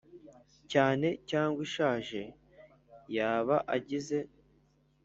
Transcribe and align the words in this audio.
Cyane 0.71 1.07
cyangwa 1.29 1.59
ishaje 1.67 2.21
yaba 3.15 3.55
agize 3.75 4.17